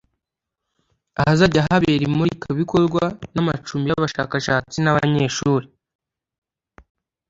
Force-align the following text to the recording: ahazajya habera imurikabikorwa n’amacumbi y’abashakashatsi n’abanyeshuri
ahazajya 1.21 1.61
habera 1.67 2.03
imurikabikorwa 2.07 3.03
n’amacumbi 3.33 3.85
y’abashakashatsi 3.89 4.77
n’abanyeshuri 4.81 5.65